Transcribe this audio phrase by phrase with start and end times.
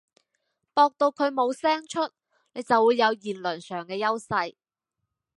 [0.73, 2.11] 駁到佢冇聲出，
[2.53, 4.55] 你就會有言論上嘅優勢